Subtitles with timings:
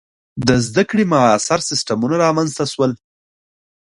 [0.47, 2.91] •د زده کړې معاصر سیستمونه رامنځته شول.